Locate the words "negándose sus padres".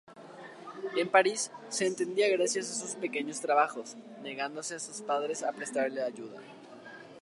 4.23-5.43